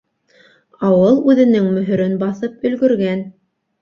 Ауыл 0.87 1.21
үҙенең 1.33 1.67
мөһөрөн 1.75 2.17
баҫып 2.25 2.67
өлгөргән... 2.71 3.27